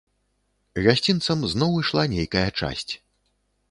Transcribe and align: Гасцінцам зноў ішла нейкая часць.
Гасцінцам 0.87 1.39
зноў 1.53 1.79
ішла 1.85 2.09
нейкая 2.17 2.47
часць. 2.59 2.93